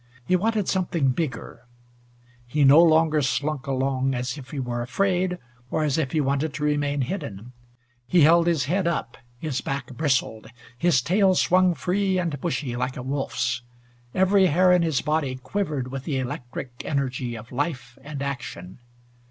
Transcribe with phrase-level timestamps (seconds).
[0.25, 1.67] He wanted something bigger.
[2.47, 5.37] He no longer slunk along as if he were afraid,
[5.69, 7.51] or as if he wanted to remain hidden.
[8.07, 9.15] He held his head up.
[9.37, 10.47] His back bristled.
[10.75, 13.61] His tail swung free and bushy, like a wolf's.
[14.15, 18.79] Every hair in his body quivered with the electric energy of life and action.